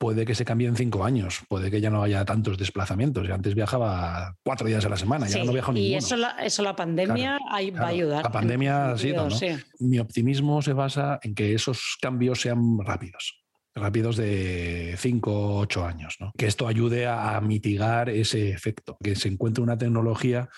[0.00, 3.28] puede que se cambie en cinco años, puede que ya no haya tantos desplazamientos.
[3.28, 5.92] Yo antes viajaba cuatro días a la semana, ya no viajo ninguno.
[5.92, 8.24] Y eso la, eso la pandemia va a ayudar.
[8.24, 9.36] La pandemia ha sido, ¿no?
[9.78, 13.36] Mi optimismo se basa en que esos cambios sean rápidos
[13.72, 16.32] rápidos de cinco o ocho años, ¿no?
[16.36, 20.48] que esto ayude a mitigar ese efecto, que se encuentre una tecnología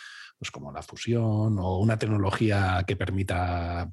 [0.42, 3.88] pues como la fusión o una tecnología que permita,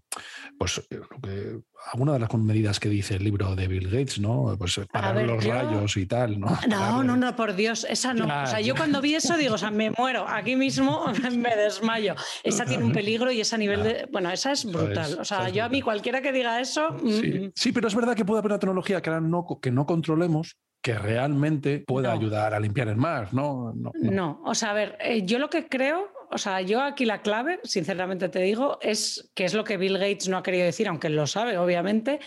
[0.58, 1.60] pues, que,
[1.92, 4.56] alguna de las medidas que dice el libro de Bill Gates, ¿no?
[4.58, 6.58] Pues parar los rayos y tal, ¿no?
[6.68, 8.26] No, no, no, por Dios, esa no.
[8.26, 11.06] o sea, yo cuando vi eso digo, o sea, me muero, aquí mismo
[11.38, 12.16] me desmayo.
[12.44, 14.08] Esa tiene un peligro y esa nivel de.
[14.12, 15.20] Bueno, esa es brutal.
[15.20, 16.94] o sea, yo a mí cualquiera que diga eso.
[16.94, 17.72] Mm, sí.
[17.72, 20.98] pero es verdad que puede haber una tecnología que, ahora no, que no controlemos que
[20.98, 23.72] realmente pueda ayudar a limpiar el mar, ¿no?
[23.94, 27.22] No, o sea, a ver, eh, yo lo que creo o sea, yo aquí la
[27.22, 30.88] clave, sinceramente te digo, es que es lo que Bill Gates no ha querido decir,
[30.88, 32.20] aunque él lo sabe, obviamente,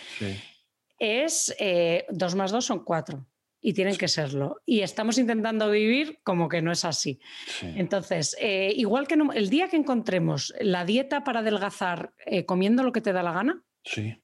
[0.99, 3.26] es eh, dos más dos son cuatro
[3.61, 4.61] y tienen que serlo.
[4.66, 7.20] Y estamos intentando vivir como que no es así.
[7.62, 12.93] Entonces, eh, igual que el día que encontremos la dieta para adelgazar eh, comiendo lo
[12.93, 14.22] que te da la gana, sí.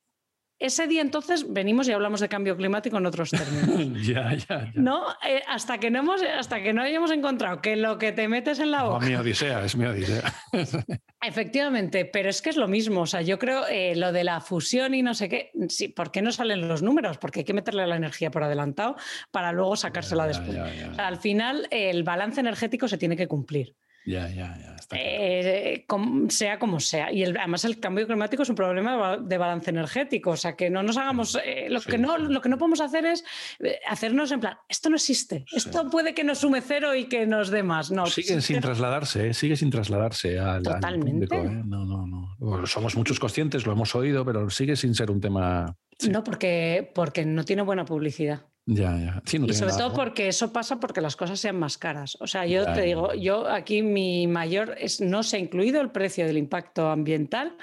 [0.61, 4.03] Ese día entonces venimos y hablamos de cambio climático en otros términos.
[4.07, 7.97] ya, ya, No, eh, hasta que no hemos, hasta que no hayamos encontrado que lo
[7.99, 9.07] que te metes en la boca.
[9.07, 10.35] mi odisea, es mi odisea.
[11.23, 13.03] Efectivamente, pero es que es lo mismo.
[13.03, 15.53] O sea, yo creo eh, lo de la fusión y no sé qué.
[15.69, 17.19] Sí, ¿Por qué no salen los números?
[17.19, 18.97] Porque hay que meterle la energía por adelantado
[19.31, 20.59] para luego sacársela después.
[20.99, 23.77] al final, el balance energético se tiene que cumplir.
[24.09, 24.77] Ya, ya, ya.
[24.93, 25.85] Eh,
[26.31, 27.13] sea como sea.
[27.13, 30.31] Y además el cambio climático es un problema de balance energético.
[30.31, 31.39] O sea, que no nos hagamos.
[31.45, 33.23] Eh, lo, que no, lo que no podemos hacer es
[33.61, 35.45] eh, hacernos en plan, esto no existe.
[35.53, 37.91] Esto puede que nos sume cero y que nos dé más.
[37.91, 41.27] No, sigue sin trasladarse, sigue sin trasladarse al, Totalmente.
[41.27, 41.45] público.
[41.67, 42.67] No, no, no.
[42.67, 45.77] somos muchos conscientes, lo hemos oído, pero sigue sin ser un tema.
[46.09, 48.48] No, porque, porque no tiene buena publicidad.
[48.71, 49.23] Ya, ya.
[49.33, 52.19] y sobre todo porque eso pasa porque las cosas sean más caras.
[52.21, 55.91] O sea, yo te digo, yo aquí mi mayor es no se ha incluido el
[55.91, 57.57] precio del impacto ambiental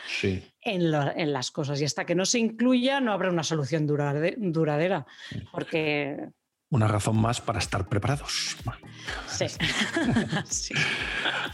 [0.62, 0.92] en,
[1.32, 1.80] las cosas.
[1.80, 5.06] Y hasta que no se incluya no habrá una solución duradera.
[5.52, 6.30] Porque...
[6.72, 8.58] Una razón más para estar preparados.
[9.28, 9.46] Sí.
[10.46, 10.74] sí.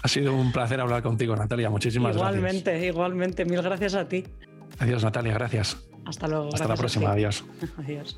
[0.02, 1.70] Ha sido un placer hablar contigo, Natalia.
[1.70, 2.38] Muchísimas gracias.
[2.38, 3.44] Igualmente, igualmente.
[3.44, 4.24] Mil gracias a ti.
[4.80, 5.34] Adiós, Natalia.
[5.34, 5.78] Gracias.
[6.06, 6.48] Hasta luego.
[6.54, 7.12] Hasta la próxima.
[7.12, 7.44] Adiós.
[7.78, 8.18] Adiós.